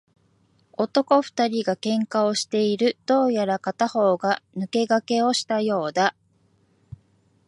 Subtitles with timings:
[0.79, 2.97] 男二人が喧嘩をしている。
[3.05, 6.15] どうやら片方が抜け駆けをしたようだ。